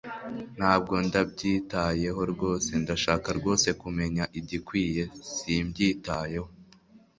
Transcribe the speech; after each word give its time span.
ntabwo 0.57 0.93
ndabyitayeho 1.07 2.21
rwose 2.33 2.69
ndashaka 2.83 3.27
rwose 3.39 3.67
kumenya 3.81 4.23
igikwiye 4.39 5.03
(simbyitayeho 5.33 6.49